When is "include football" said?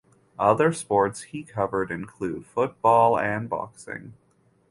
1.91-3.19